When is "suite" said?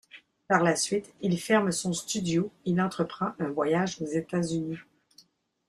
0.75-1.13